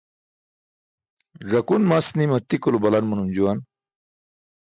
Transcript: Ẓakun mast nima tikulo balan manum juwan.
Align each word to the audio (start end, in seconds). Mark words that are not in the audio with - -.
Ẓakun 1.51 1.83
mast 1.91 2.11
nima 2.17 2.37
tikulo 2.49 2.77
balan 2.83 3.05
manum 3.07 3.29
juwan. 3.35 3.59